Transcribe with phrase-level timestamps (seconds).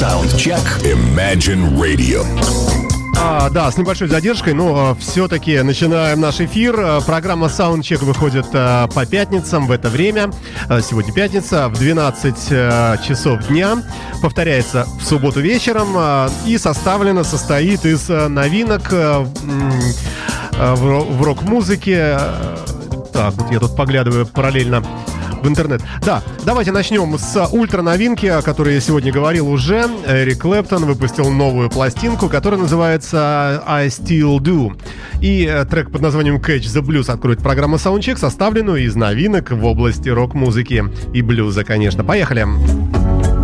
[0.00, 0.60] Soundcheck.
[0.84, 2.22] Imagine Radio.
[3.18, 6.78] А, да, с небольшой задержкой, но а, все-таки начинаем наш эфир.
[6.78, 10.30] А, программа Soundcheck выходит а, по пятницам в это время.
[10.68, 13.82] А, сегодня пятница в 12 а, часов дня.
[14.20, 19.26] Повторяется в субботу вечером а, и составлена, состоит из а, новинок а,
[20.58, 22.18] а, в, в рок-музыке.
[22.20, 22.56] А,
[23.14, 24.84] Так, вот я тут поглядываю параллельно
[25.46, 25.80] в интернет.
[26.04, 29.86] Да, давайте начнем с ультра новинки, о которой я сегодня говорил уже.
[30.06, 34.78] Эрик Клэптон выпустил новую пластинку, которая называется I Still Do.
[35.20, 39.64] И э, трек под названием Catch the Blues откроет программа Soundcheck, составленную из новинок в
[39.64, 42.02] области рок-музыки и блюза, конечно.
[42.04, 42.46] Поехали!
[42.46, 43.35] Radio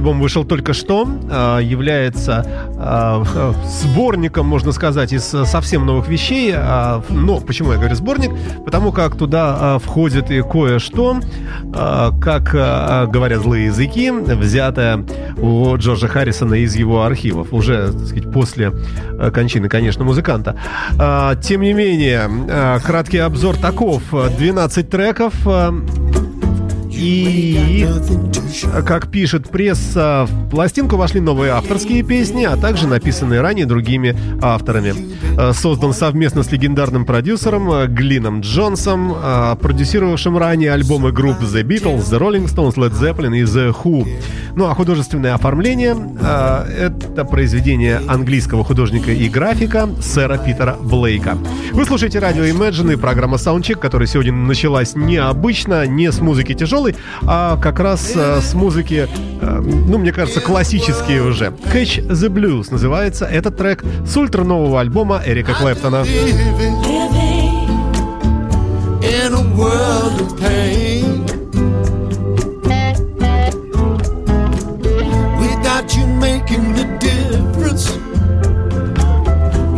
[0.00, 2.46] Альбом вышел только что, а, является
[2.78, 3.22] а,
[3.66, 6.54] сборником, можно сказать, из э, совсем новых вещей.
[6.56, 8.30] А, Но почему я говорю сборник?
[8.64, 11.20] Потому как туда входит и кое-что,
[11.72, 12.52] как
[13.10, 15.04] говорят злые языки, взятое
[15.36, 18.72] у Джорджа Харрисона из его архивов, уже, так сказать, после
[19.18, 20.56] э, кончины, конечно, музыканта.
[21.42, 24.02] Тем не менее, краткий обзор таков.
[24.10, 25.34] 12 треков,
[27.00, 27.86] и
[28.86, 34.94] как пишет пресса, в пластинку вошли новые авторские песни, а также написанные ранее другими авторами.
[35.38, 41.62] Э, Создан совместно с легендарным продюсером э, Глином Джонсом, э, продюсировавшим ранее альбомы групп The
[41.62, 44.06] Beatles, The Rolling Stones, Led Zeppelin и The Who.
[44.54, 51.38] Ну а художественное оформление это произведение английского художника и графика сэра Питера Блейка.
[51.72, 56.89] Вы слушаете радио Imagine и программа Soundcheck, которая сегодня началась необычно, не с музыки тяжелой,
[57.26, 59.08] а как раз э, с музыки,
[59.40, 61.46] э, ну, мне кажется, классические уже.
[61.72, 66.04] Catch the Blues называется этот трек с ультра нового альбома Эрика Клэптона.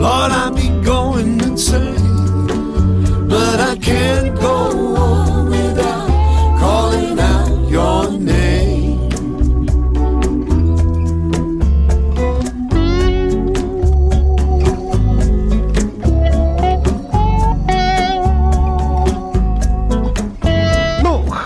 [0.03, 1.95] Lord, I'd be going insane.
[3.29, 4.92] But I can't go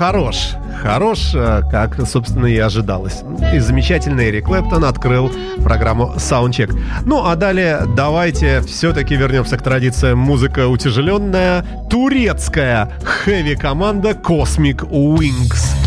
[0.07, 0.55] хорош.
[0.83, 3.23] хорош, э, как, собственно, и ожидалось.
[3.53, 5.33] И замечательный Эрик Клэптон открыл
[5.65, 6.79] программу Soundcheck.
[7.05, 10.19] Ну, а далее давайте все-таки вернемся к традициям.
[10.19, 15.86] Музыка утяжеленная, турецкая хэви-команда Cosmic Wings.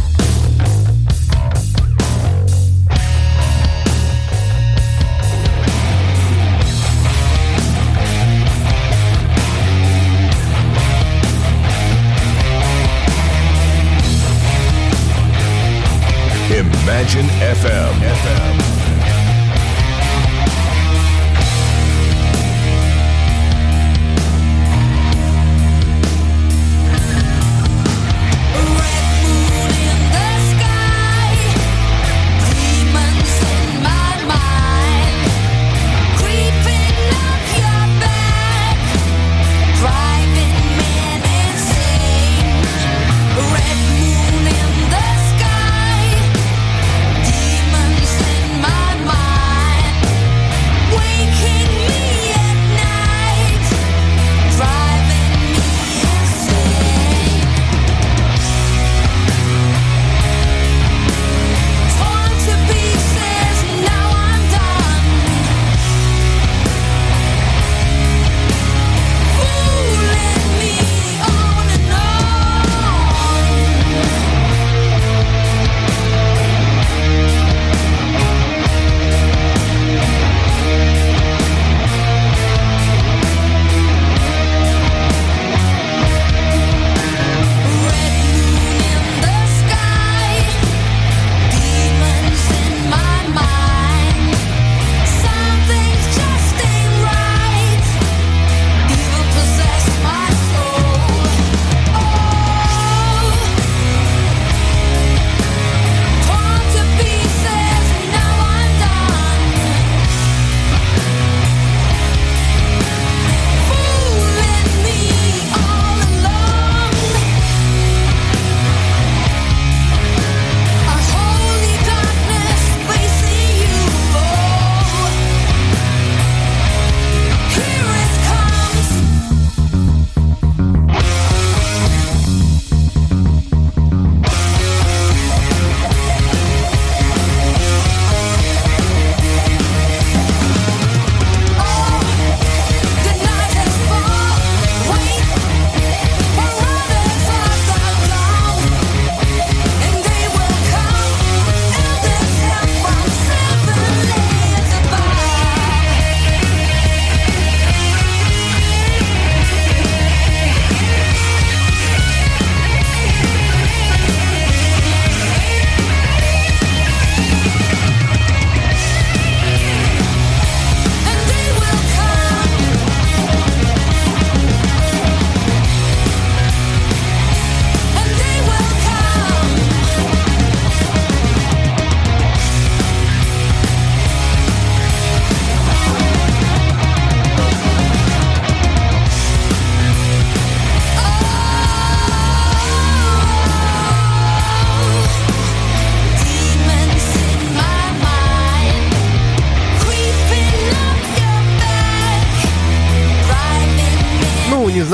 [16.99, 17.93] Imagine FM.
[18.03, 18.78] FM.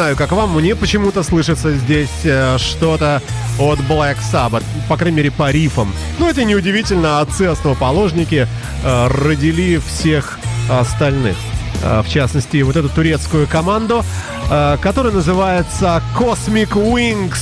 [0.06, 3.24] Знаю, как вам, мне почему-то слышится здесь э, что-то
[3.58, 5.92] от Black Sabbath, по крайней мере, по рифам.
[6.20, 8.48] Ну, это неудивительно, отцы-основоположники
[8.84, 10.38] э, родили всех
[10.70, 11.36] остальных.
[11.82, 14.06] Э, в частности, вот эту турецкую команду,
[14.52, 17.40] э, которая называется Cosmic Wings.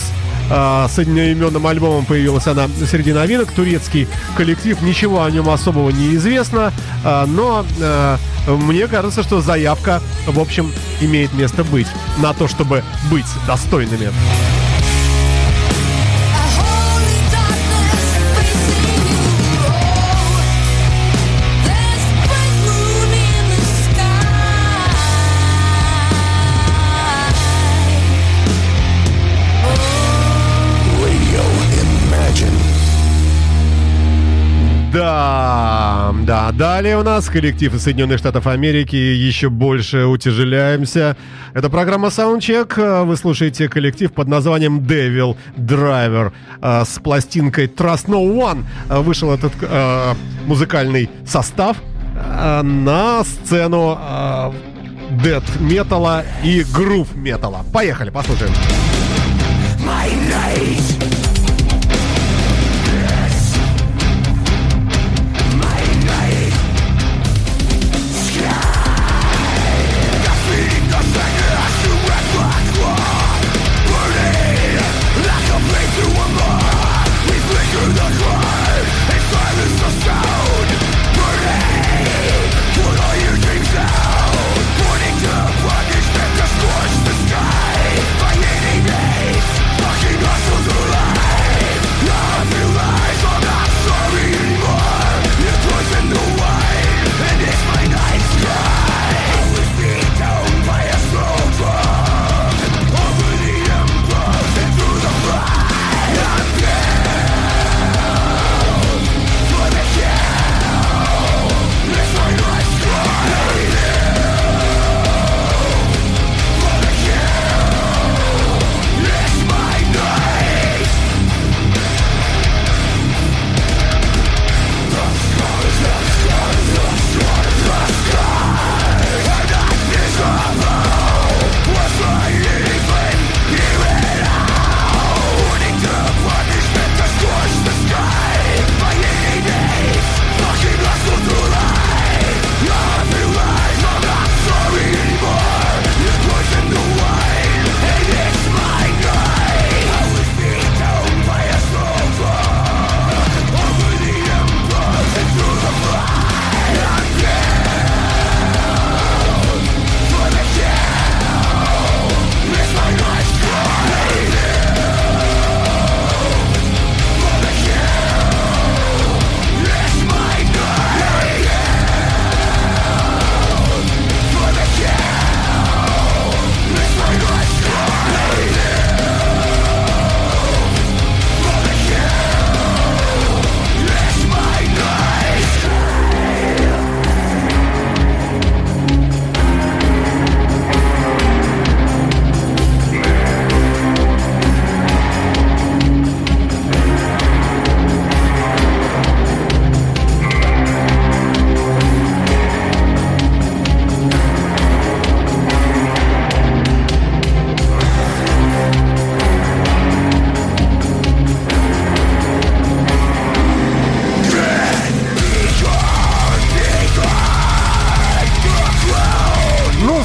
[0.49, 3.51] Э, С одноименным альбомом появилась она среди новинок.
[3.51, 6.71] Турецкий коллектив, ничего о нем особого не известно,
[7.03, 10.71] э, но э, мне кажется, что заявка, в общем,
[11.01, 14.11] имеет место быть на то, чтобы быть достойными.
[34.93, 36.51] Да, да.
[36.51, 38.95] Далее у нас коллектив из Соединенных Штатов Америки.
[38.95, 41.17] Еще больше утяжеляемся.
[41.55, 43.03] Это программа Soundcheck.
[43.05, 46.31] Вы слушаете коллектив под названием Devil Driver
[46.61, 48.65] э, с пластинкой Trust No One.
[48.89, 50.13] Э, Вышел этот э,
[50.45, 51.77] музыкальный состав
[52.13, 54.51] на сцену э,
[55.23, 57.65] дэт металла и грув металла.
[57.73, 58.53] Поехали, послушаем.
[59.79, 60.07] My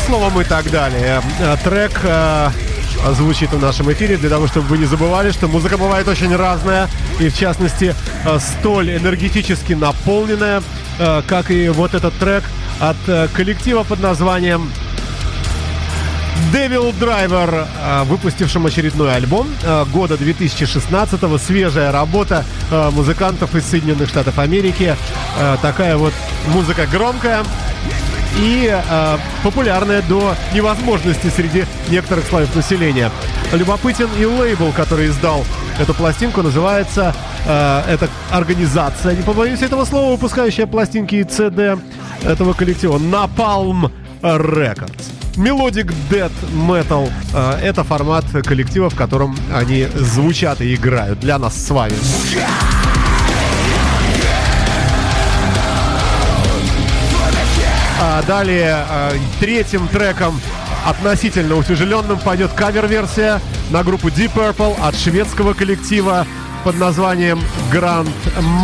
[0.08, 1.20] и так далее.
[1.38, 2.50] Э, Трек э,
[3.12, 6.88] звучит в нашем эфире для того, чтобы вы не забывали, что музыка бывает очень разная,
[7.20, 10.62] и в частности э, столь энергетически наполненная,
[11.28, 12.42] как и вот этот трек
[12.80, 12.96] от
[13.32, 14.68] коллектива под названием
[16.52, 17.68] Devil Driver,
[18.06, 19.46] выпустившим очередной альбом
[19.92, 22.44] года 2016-го, свежая работа
[22.92, 24.96] музыкантов из Соединенных Штатов Америки.
[25.62, 26.12] Такая вот
[26.48, 27.44] музыка громкая
[28.36, 33.10] и э, популярная до невозможности среди некоторых слоев населения.
[33.52, 35.44] Любопытен и лейбл, который издал
[35.78, 37.14] эту пластинку, называется
[37.46, 41.80] э, эта организация, не побоюсь этого слова, выпускающая пластинки и CD
[42.24, 43.90] этого коллектива Napalm
[44.22, 45.18] Records.
[45.36, 51.54] Melodic Death Metal э, это формат коллектива, в котором они звучат и играют для нас
[51.56, 51.94] с вами.
[58.00, 60.40] А далее э, третьим треком
[60.86, 63.40] относительно утяжеленным пойдет кавер-версия
[63.70, 66.24] на группу Deep Purple от шведского коллектива
[66.62, 67.40] под названием
[67.72, 68.08] Grand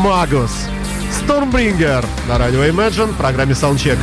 [0.04, 0.50] Magus.
[1.10, 3.98] Stormbringer на радио Imagine в программе Soundcheck.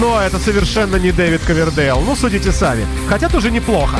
[0.00, 2.00] Но это совершенно не Дэвид Ковердейл.
[2.00, 2.86] Ну, судите сами.
[3.08, 3.98] Хотя тоже неплохо.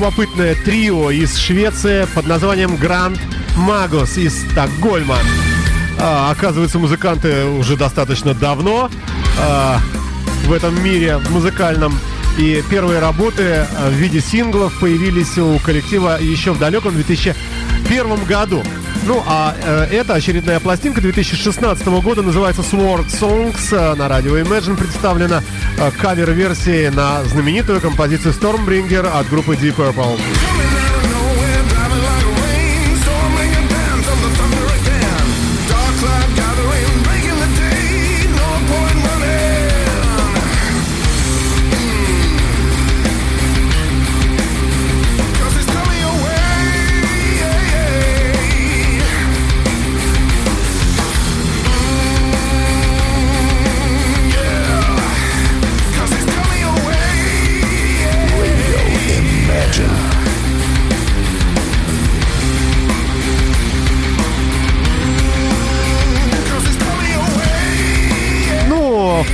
[0.00, 3.20] Любопытное трио из Швеции под названием Гранд
[3.54, 5.18] Магос из Стокгольма.
[5.98, 8.88] А, оказывается, музыканты уже достаточно давно
[9.38, 9.78] а,
[10.46, 11.98] в этом мире музыкальном.
[12.38, 18.62] И первые работы а, в виде синглов появились у коллектива еще в далеком 2001 году.
[19.04, 23.68] Ну, а э, эта очередная пластинка 2016 года называется Sword Songs.
[23.72, 25.42] Э, На радио Imagine представлена
[25.78, 30.18] э, кавер-версией на знаменитую композицию Stormbringer от группы Deep Purple.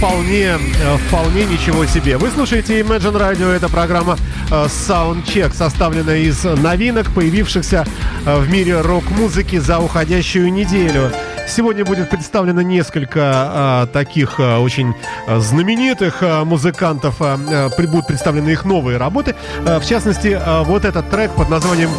[0.06, 2.16] Вполне, э, вполне ничего себе.
[2.16, 4.16] Вы слушаете Imagine Radio, это программа
[4.50, 7.84] э, Soundcheck, составленная из новинок, появившихся
[8.24, 11.10] э, в мире рок-музыки за уходящую неделю.
[11.48, 14.94] Сегодня будет представлено несколько э, таких э, очень
[15.38, 17.16] знаменитых э, музыкантов.
[17.20, 19.34] Э, при- будут представлены их новые работы.
[19.64, 21.90] Э, в частности, э, вот этот трек под названием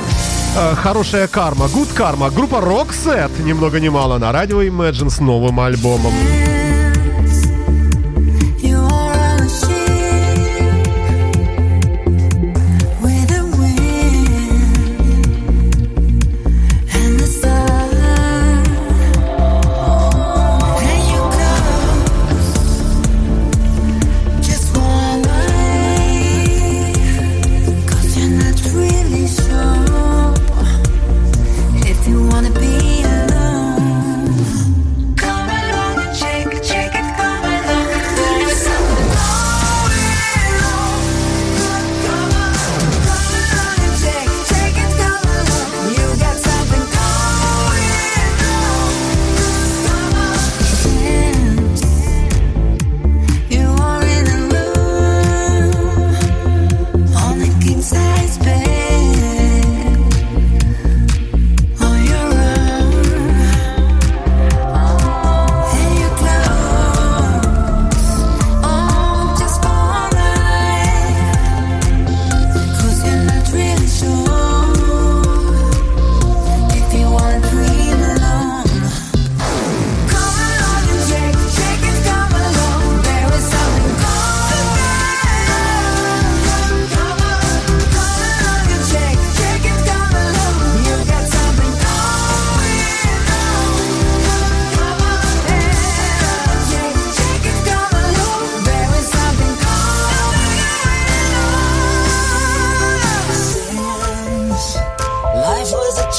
[0.82, 2.34] «Хорошая карма», «Good Karma».
[2.34, 6.13] Группа Roxette, ни много ни мало, на радио Imagine с новым альбомом.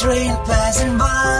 [0.00, 1.37] Train passing by,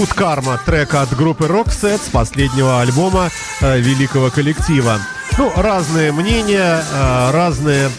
[0.00, 3.28] Good Karma, трек от группы Roxette с последнего альбома
[3.60, 4.98] э, великого коллектива.
[5.36, 7.90] Ну, разные мнения, э, разные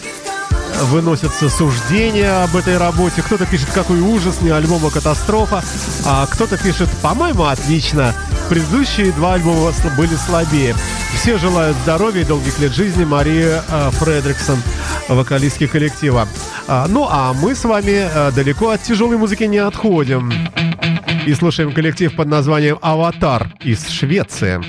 [0.86, 3.22] выносятся суждения об этой работе.
[3.22, 5.62] Кто-то пишет, какой ужас, не альбома катастрофа,
[6.04, 8.16] а кто-то пишет, по-моему, отлично.
[8.48, 10.74] Предыдущие два альбома были слабее.
[11.14, 14.60] Все желают здоровья и долгих лет жизни Мария э, Фредриксон,
[15.06, 16.26] вокалистки коллектива.
[16.66, 20.32] А, ну, а мы с вами э, далеко от тяжелой музыки не отходим.
[21.26, 24.60] И слушаем коллектив под названием «Avatar» из Швеции.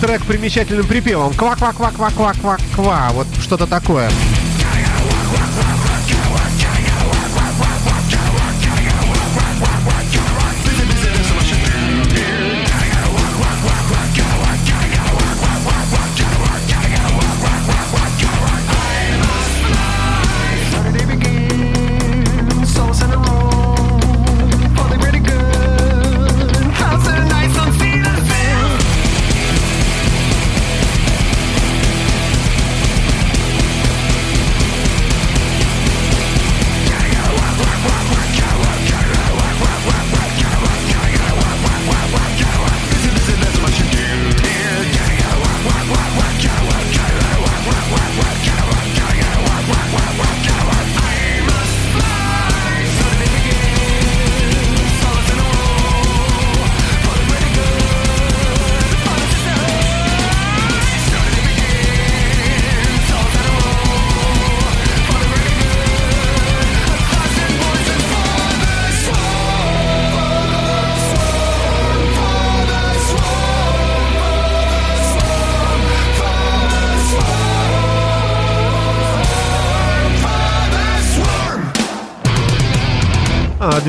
[0.00, 1.32] Трек примечательным припевом.
[1.34, 3.10] Ква-ква-ква-ква-ква-ква-ква.
[3.12, 4.08] Вот что-то такое.
[4.08, 4.39] Saturday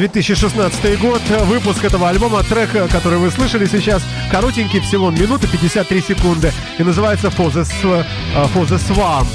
[0.01, 6.51] 2016 год, выпуск этого альбома, трек, который вы слышали сейчас, коротенький, всего минута 53 секунды,
[6.79, 8.03] и называется For the,
[8.35, 9.27] а, For.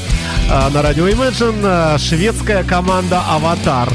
[0.50, 3.88] А, На радио Imagine а, шведская команда «Аватар».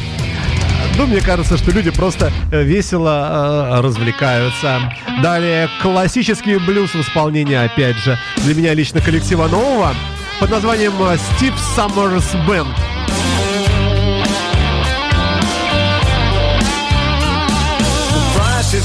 [0.97, 4.93] Ну, мне кажется, что люди просто э, весело э, развлекаются.
[5.21, 9.93] Далее классический блюз в исполнении, опять же, для меня лично коллектива нового
[10.39, 12.90] под названием э, Steve Summers Band.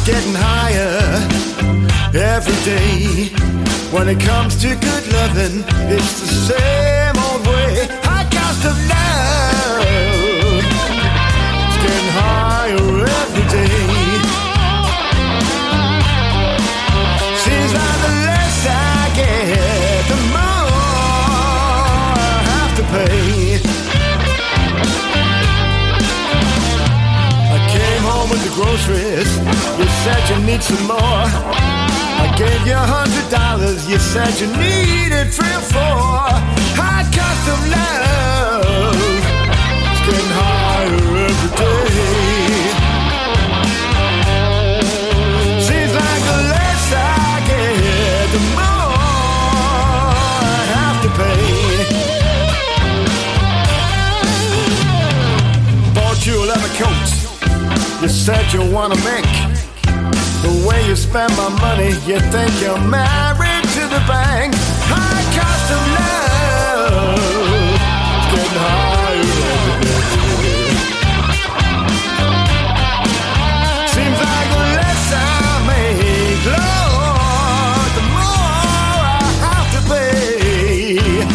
[0.06, 1.02] Getting higher
[2.14, 3.28] every day.
[3.90, 7.88] When it comes to good loving, it's the same old way.
[8.06, 9.82] High cost of love.
[11.66, 13.82] It's getting higher every day.
[17.42, 20.70] Seems like the less I get, the more
[22.22, 23.58] I have to pay.
[27.54, 29.30] I came home with the groceries.
[30.06, 30.96] Said you need some more.
[30.96, 33.88] I gave you a hundred dollars.
[33.90, 36.30] You said you needed three or four.
[36.78, 38.94] High cost of love.
[39.90, 40.94] It's getting higher
[41.26, 41.90] every day.
[45.96, 48.94] Like the less I get, the more
[50.46, 51.42] I have to pay.
[55.94, 57.10] Bought you a leather coat.
[58.02, 59.45] You said you wanna make
[60.66, 61.90] way you spend my money.
[62.10, 64.54] You think you're married to the bank.
[64.90, 67.18] High cost of love.
[68.16, 70.02] It's getting higher every day.
[73.94, 75.26] Seems like the less I
[75.70, 81.26] make, Lord, the more I have to pay.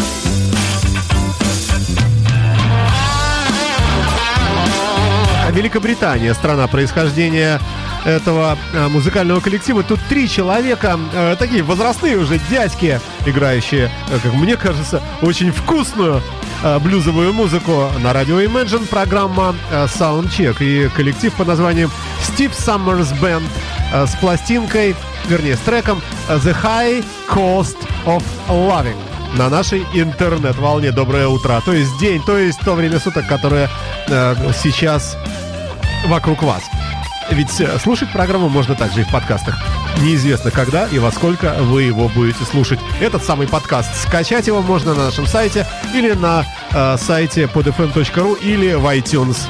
[5.44, 7.60] А Великобритания, страна происхождения
[8.04, 9.82] этого э, музыкального коллектива.
[9.82, 16.22] Тут три человека, э, такие возрастные уже дядьки, играющие, э, как мне кажется, очень вкусную
[16.62, 21.90] э, блюзовую музыку на радио Imagine, программа э, Soundcheck и коллектив под названием
[22.22, 23.44] Steve Summers Band
[23.92, 24.94] э, с пластинкой,
[25.28, 28.96] вернее, с треком э, The High Cost of Loving
[29.34, 30.92] на нашей интернет-волне.
[30.92, 31.60] Доброе утро.
[31.64, 33.70] То есть день, то есть то время суток, которое
[34.08, 35.16] э, сейчас
[36.06, 36.62] вокруг вас.
[37.30, 39.58] Ведь э, слушать программу можно также и в подкастах.
[40.00, 42.80] Неизвестно когда и во сколько вы его будете слушать.
[43.00, 48.74] Этот самый подкаст скачать его можно на нашем сайте или на э, сайте podfm.ru или
[48.74, 49.48] в iTunes.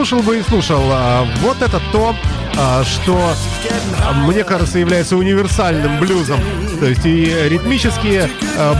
[0.00, 0.80] Слушал бы и слушал.
[0.90, 2.16] А, Вот это то,
[2.56, 3.34] а, что,
[4.02, 6.40] а, мне кажется, является универсальным блюзом.
[6.78, 8.30] То есть и ритмически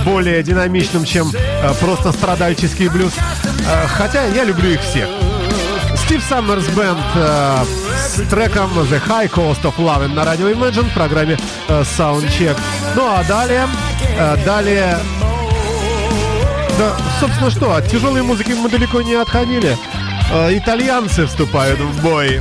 [0.07, 1.31] более динамичным, чем
[1.79, 3.13] просто страдальческий блюз.
[3.99, 5.09] Хотя я люблю их всех.
[6.07, 11.39] Стив Саммерс Бенд с треком The High Cost of Loving на радио Imagine в программе
[11.69, 12.57] Soundcheck.
[12.97, 13.69] Ну а далее,
[14.47, 14.99] далее
[16.79, 19.77] да, собственно, что, от тяжелой музыки мы далеко не отходили.
[20.33, 22.41] Э, итальянцы вступают в бой.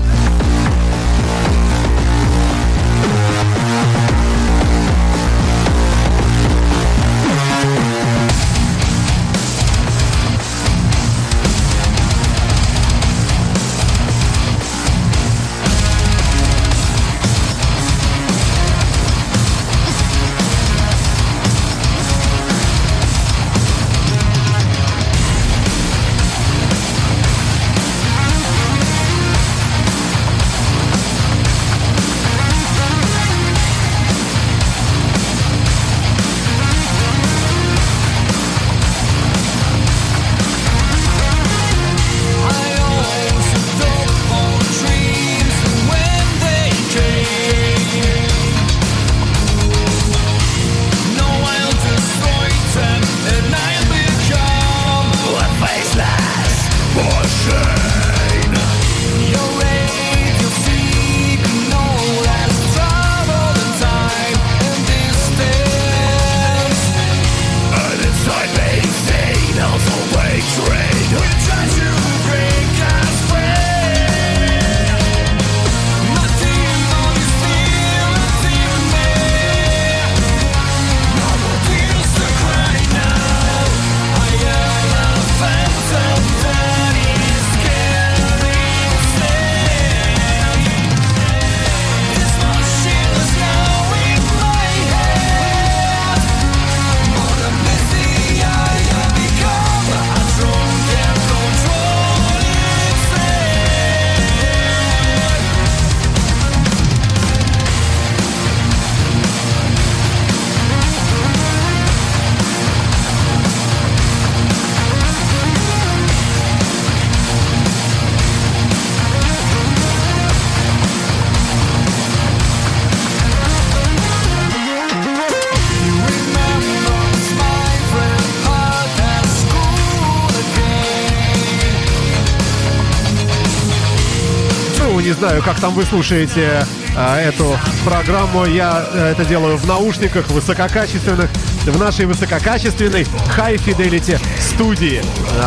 [135.19, 138.45] Знаю, как там вы слушаете а, эту программу.
[138.45, 141.29] Я э, это делаю в наушниках высококачественных,
[141.65, 143.05] в нашей высококачественной
[143.37, 145.01] High Fidelity студии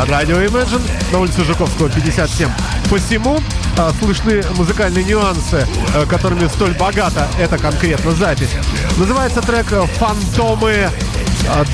[0.08, 2.50] радио Imagine на улице Жуковского, 57.
[2.90, 3.40] Посему
[3.78, 8.50] а, слышны музыкальные нюансы, э, которыми столь богата эта конкретно запись.
[8.98, 9.66] Называется трек
[9.98, 10.88] «Фантомы э,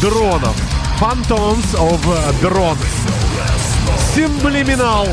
[0.00, 0.56] дронов».
[1.00, 2.00] Phantoms of
[2.42, 2.78] Drones.
[4.14, 5.08] Симблиминал.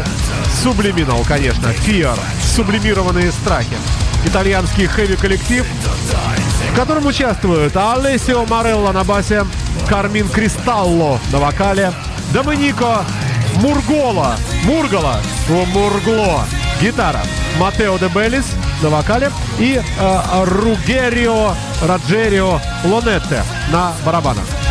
[0.64, 1.68] Сублиминал, конечно.
[1.86, 2.18] Fear.
[2.56, 3.76] Сублимированные страхи.
[4.26, 5.66] Итальянский хэви-коллектив,
[6.72, 9.46] в котором участвуют Алессио Морелло на басе,
[9.90, 11.92] Кармин Кристалло на вокале,
[12.34, 13.04] Доминико
[13.58, 16.46] Мургола, Мургола, Мургло,
[16.82, 17.22] гитара,
[17.60, 18.46] Матео де Беллис
[18.82, 24.65] на вокале и э, Ругерио Раджерио Лонетте на барабанах.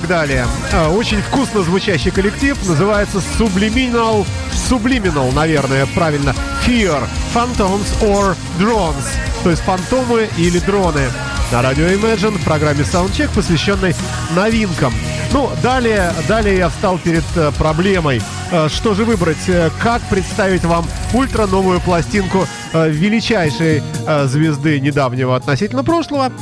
[0.00, 0.44] Так далее.
[0.72, 2.56] А, Очень вкусно звучащий коллектив.
[2.66, 4.26] Называется Subliminal.
[4.68, 6.34] Subliminal, наверное, правильно.
[6.66, 7.06] Fear.
[7.32, 9.04] Phantoms or Drones.
[9.44, 11.02] То есть фантомы или дроны.
[11.52, 13.94] На радио Imagine в программе Soundcheck, посвященной
[14.34, 14.92] новинкам.
[15.32, 18.20] Ну, далее, далее я встал перед э, проблемой.
[18.50, 19.48] Э, что же выбрать?
[19.48, 23.80] Э, Как представить вам ультра новую пластинку величайшей
[24.24, 26.32] звезды недавнего относительно прошлого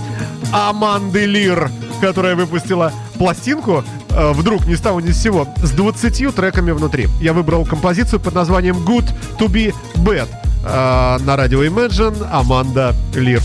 [0.52, 6.72] Аманды Лир, которая выпустила пластинку э, вдруг ни с ни с сего с 20 треками
[6.72, 7.06] внутри.
[7.20, 10.28] Я выбрал композицию под названием Good to be Bad
[10.64, 13.40] э, на радио Imagine Аманда Лир.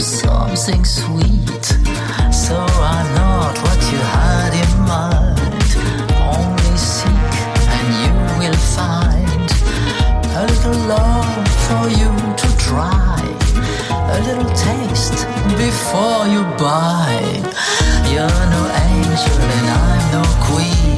[0.00, 1.64] Something sweet.
[2.32, 5.68] So I'm not what you had in mind.
[6.20, 7.32] Only seek
[7.76, 9.48] and you will find
[10.36, 13.20] a little love for you to try.
[14.14, 15.26] A little taste
[15.56, 17.16] before you buy.
[18.12, 20.96] You're no angel and I'm no queen.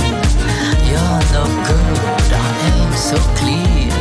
[0.91, 3.93] You're no good, I ain't so clean.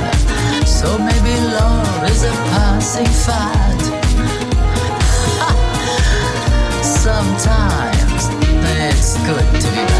[0.65, 3.66] So maybe love is a passing fad.
[9.75, 9.96] city.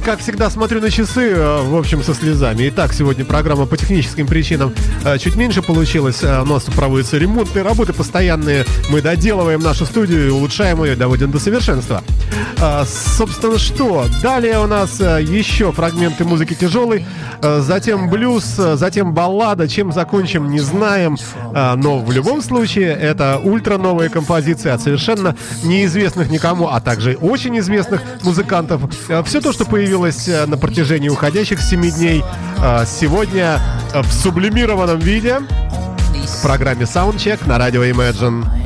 [0.00, 2.68] Как всегда смотрю на часы, э, в общем, со слезами.
[2.70, 4.74] Итак, сегодня программа по техническим причинам
[5.04, 6.22] э, чуть меньше получилась.
[6.22, 8.64] Э, У нас проводятся ремонтные работы постоянные.
[8.90, 12.02] Мы доделываем нашу студию улучшаем ее, доводим до совершенства.
[12.86, 14.06] Собственно, что?
[14.22, 17.04] Далее у нас еще фрагменты музыки тяжелой,
[17.42, 19.68] затем блюз, затем баллада.
[19.68, 21.16] Чем закончим, не знаем.
[21.52, 25.34] Но в любом случае, это ультра новые композиции от совершенно
[25.64, 28.82] неизвестных никому, а также очень известных музыкантов.
[29.24, 29.81] Все то, что появилось
[30.28, 32.24] э, на протяжении уходящих 7 дней,
[32.62, 33.60] э, сегодня
[33.94, 38.61] в сублимированном виде в программе Soundcheck на радио Imagine.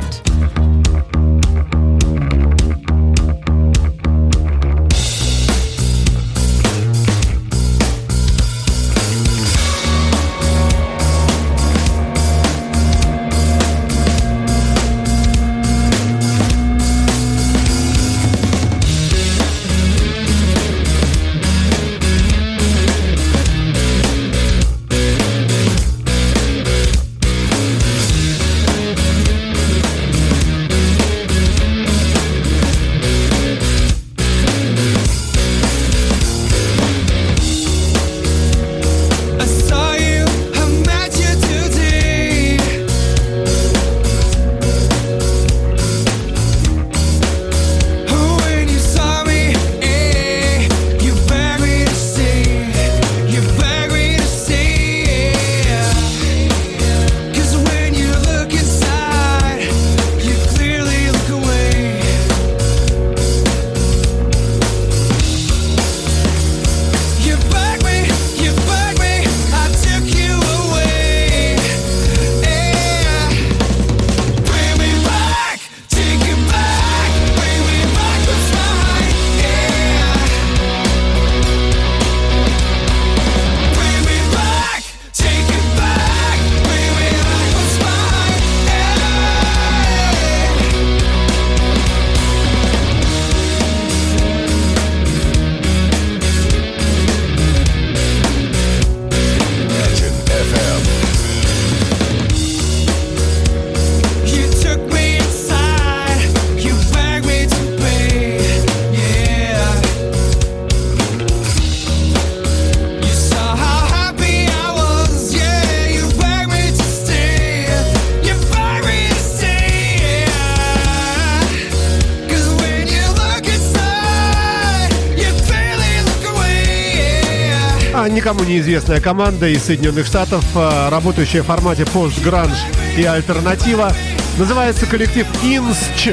[128.27, 132.59] Никому неизвестная команда из Соединенных Штатов, а, работающая в формате пост-гранж
[132.97, 133.93] и альтернатива.
[134.37, 136.09] Называется коллектив Инсч.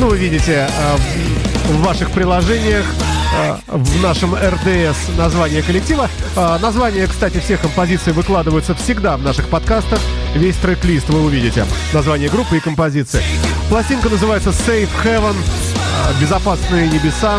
[0.00, 0.96] Ну, вы видите а,
[1.66, 2.86] в- ваших приложениях
[3.36, 6.08] а, в нашем РДС название коллектива.
[6.34, 10.00] Название, кстати, всех композиций выкладываются всегда в наших подкастах.
[10.34, 11.66] Весь трек-лист вы увидите.
[11.92, 13.22] Название группы и композиции.
[13.68, 15.36] Пластинка называется Safe Heaven.
[16.22, 17.38] Безопасные небеса.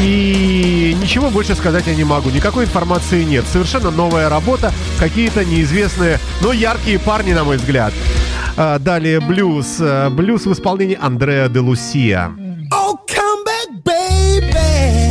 [0.00, 2.30] И ничего больше сказать я не могу.
[2.30, 3.44] Никакой информации нет.
[3.50, 4.72] Совершенно новая работа.
[4.98, 7.92] Какие-то неизвестные, но яркие парни, на мой взгляд.
[8.56, 9.76] А, Далее блюз.
[9.80, 12.32] А, Блюз в исполнении Андреа де Лусия.
[12.72, 15.01] Oh, come back, baby.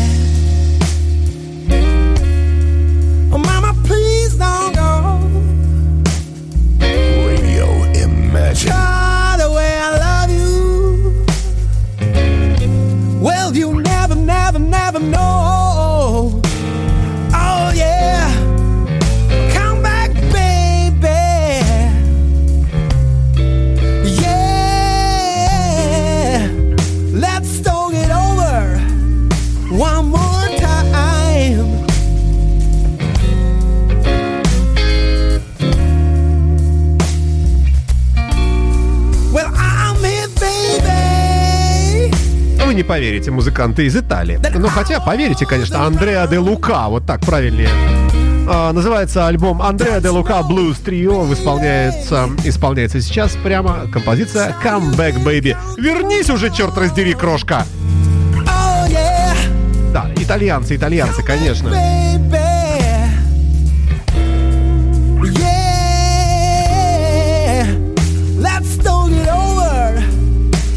[42.91, 44.37] Поверите, музыканты из Италии.
[44.53, 47.69] Ну, хотя, поверите, конечно, Андреа де Лука, вот так правильнее.
[48.49, 51.31] А, называется альбом Андреа де Лука Blues Trio.
[51.31, 55.55] Исполняется, исполняется сейчас прямо композиция Come Back Baby.
[55.77, 57.65] Вернись уже, черт раздери, крошка.
[58.35, 59.37] Oh, yeah.
[59.93, 61.69] Да, итальянцы, итальянцы, конечно.
[61.69, 62.11] Yeah.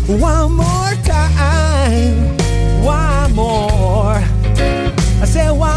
[0.07, 0.84] One more
[5.35, 5.74] Say amor.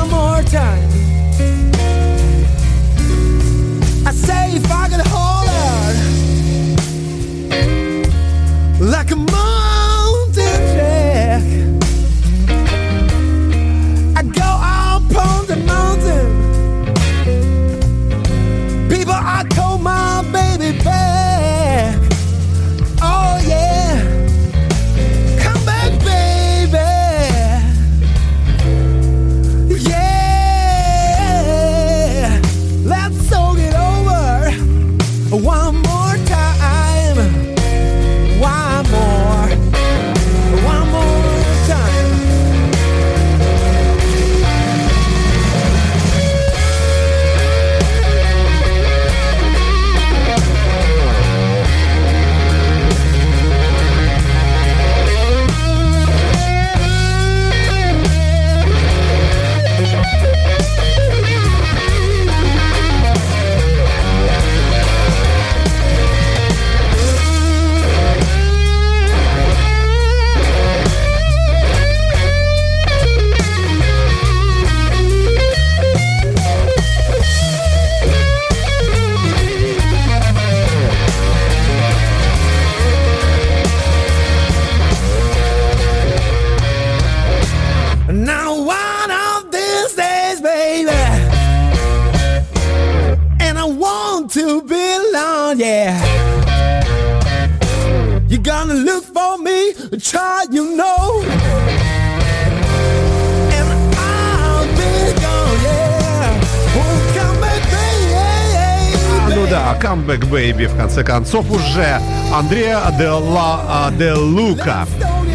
[110.98, 112.00] Конце концов, уже
[112.34, 114.88] Андреа де, Ла, а, де Лука.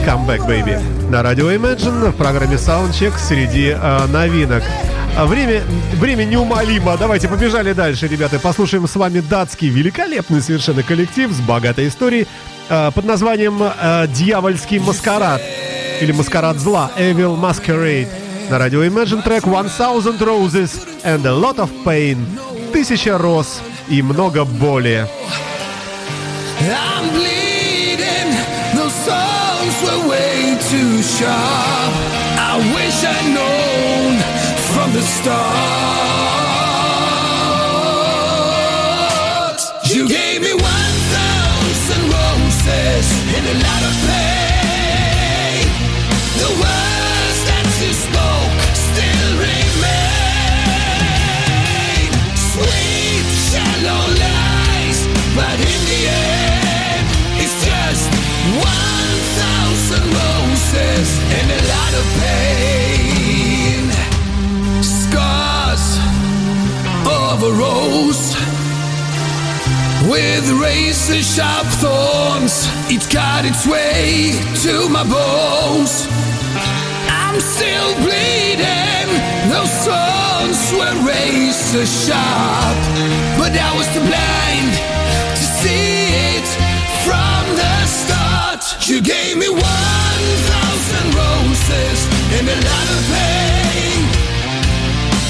[0.04, 0.80] Comeback Baby.
[1.10, 4.62] На радио Imagine в программе Soundcheck среди э, новинок.
[5.16, 5.62] Время,
[6.00, 6.96] время неумолимо.
[6.96, 8.40] Давайте побежали дальше, ребята.
[8.40, 12.26] Послушаем с вами датский великолепный совершенно коллектив с богатой историей
[12.68, 15.40] э, под названием э, «Дьявольский маскарад»
[16.00, 18.08] или «Маскарад зла» Evil Masquerade.
[18.50, 20.70] На радио Imagine трек «One Thousand Roses
[21.04, 22.18] and a Lot of Pain»
[22.72, 25.06] Тысяча роз и много боли.
[26.70, 28.30] I'm bleeding.
[28.76, 31.92] Those songs were way too sharp.
[32.38, 34.20] I wish I'd known
[34.70, 35.42] from the start.
[39.90, 43.06] You gave me one thousand roses
[43.36, 44.01] and a lot of
[70.12, 72.66] with razor sharp thorns.
[72.90, 74.32] It cut its way
[74.64, 76.06] to my bones.
[77.08, 79.08] I'm still bleeding.
[79.52, 82.78] Those thorns were razor sharp,
[83.38, 84.72] but I was too blind
[85.38, 86.48] to see it
[87.04, 88.88] from the start.
[88.88, 90.61] You gave me one
[91.02, 92.06] thousand roses
[92.38, 94.02] and a lot of pain.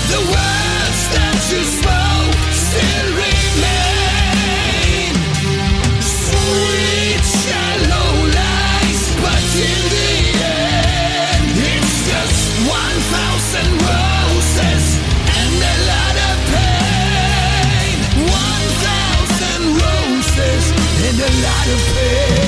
[0.08, 2.01] The words that you spoke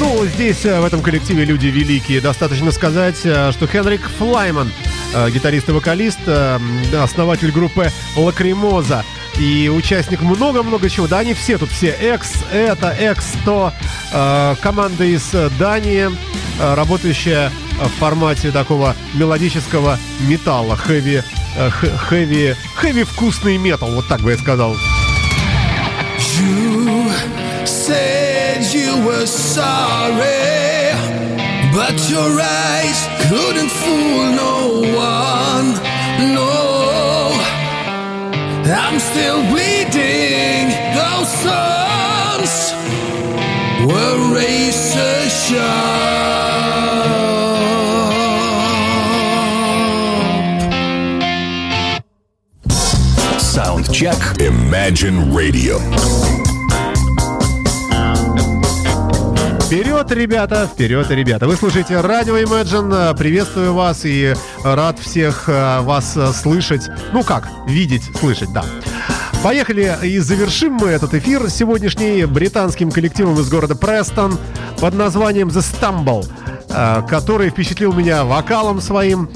[0.01, 2.21] Ну, здесь, э, в этом коллективе люди великие.
[2.21, 4.71] Достаточно сказать, э, что Хенрик Флайман,
[5.15, 6.21] э, гитарист и вокалист,
[6.97, 9.05] основатель группы Лакримоза
[9.39, 11.07] и участник много-много чего.
[11.09, 11.89] Да, они все тут все.
[11.89, 13.73] Экс, это, Экс, то.
[14.63, 16.09] Команда из Дании,
[16.61, 17.51] работающая
[17.81, 20.77] в формате такого мелодического металла.
[20.77, 21.23] Хэви,
[21.57, 24.77] э, х- хэви, хэви вкусный метал, вот так бы я сказал.
[26.39, 27.11] You
[28.63, 30.13] said you were sorry,
[31.73, 35.75] but your eyes couldn't fool no one.
[36.35, 37.33] No,
[38.67, 40.71] I'm still bleeding.
[40.95, 42.73] Those sons
[43.87, 46.05] were razor sharp.
[53.39, 54.41] Soundcheck.
[54.41, 55.79] Imagine Radio.
[59.75, 61.49] Вперед, ребята, вперед, ребята.
[61.49, 63.13] Вы слушаете радио Imagine.
[63.17, 66.89] Приветствую вас и рад всех э, вас э, слышать.
[67.13, 68.65] Ну как, видеть, слышать, да.
[69.43, 74.39] Поехали и завершим мы этот эфир сегодняшний британским коллективом из города Престон
[74.79, 76.25] под названием The Stumble,
[76.71, 79.29] э, который впечатлил меня вокалом своим,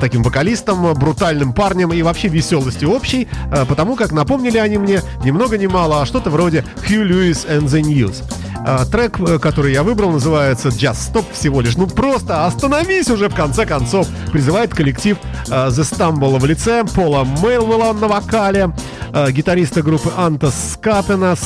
[0.00, 3.28] таким вокалистом, брутальным парнем и вообще веселостью общей,
[3.68, 7.64] потому как напомнили они мне ни много ни мало, а что-то вроде Hugh Lewis and
[7.64, 8.22] the News.
[8.64, 11.76] А, Трек, э, который я выбрал, называется Just Stop всего лишь.
[11.76, 14.06] Ну просто остановись уже в конце концов.
[14.30, 18.72] Призывает коллектив э, The Stumble в лице Пола Мейлвелла на вокале,
[19.12, 21.40] э, гитариста группы Антос Скапенас,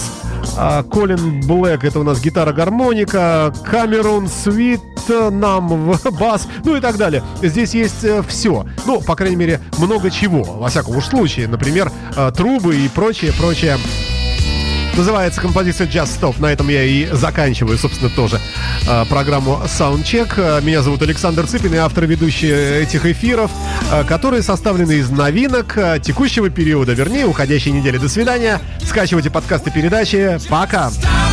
[0.90, 7.22] Колин Блэк, это у нас гитара-гармоника, Камерун Свит нам в бас, ну и так далее.
[7.42, 8.66] Здесь есть все.
[8.84, 10.42] Ну, по крайней мере, много чего.
[10.42, 11.48] Во всяком уж случае.
[11.48, 11.90] Например,
[12.34, 13.76] трубы и прочее, прочее.
[14.96, 16.40] Называется композиция Just Stop.
[16.40, 18.40] На этом я и заканчиваю, собственно, тоже
[18.88, 20.34] э, программу Soundcheck.
[20.38, 23.50] Э, Меня зовут Александр Цыпин, и автор ведущий этих эфиров,
[23.92, 27.98] э, которые составлены из новинок текущего периода, вернее, уходящей недели.
[27.98, 28.58] До свидания.
[28.82, 30.38] Скачивайте подкасты передачи.
[30.48, 30.88] Пока.
[30.88, 31.25] Think